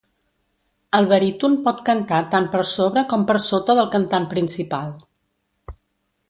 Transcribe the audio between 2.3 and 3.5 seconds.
tant per sobre com per